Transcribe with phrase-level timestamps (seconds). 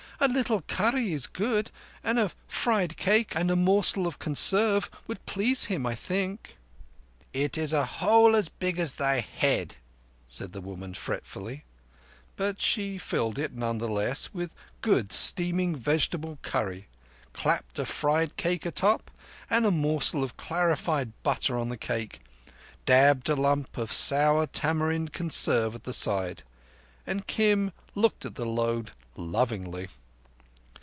[0.23, 1.71] "A little curry is good,
[2.03, 6.57] and a fried cake, and a morsel of conserve would please him, I think."
[7.33, 9.77] "It is a hole as big as thy head,"
[10.27, 11.63] said the woman fretfully.
[12.35, 16.87] But she filled it, none the less, with good, steaming vegetable curry,
[17.33, 19.09] clapped a fried cake atop,
[19.49, 22.19] and a morsel of clarified butter on the cake,
[22.85, 26.43] dabbed a lump of sour tamarind conserve at the side;
[27.07, 29.87] and Kim looked at the load lovingly.